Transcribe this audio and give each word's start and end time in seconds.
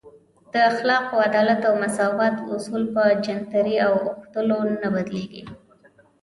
د 0.53 0.53
اخلاقو، 0.71 1.21
عدالت 1.27 1.61
او 1.69 1.73
مساوات 1.83 2.35
اصول 2.53 2.83
په 2.93 3.03
جنترۍ 3.25 3.75
په 3.79 3.87
اوښتلو 4.13 4.57
نه 4.81 4.87
بدلیږي. 4.95 5.43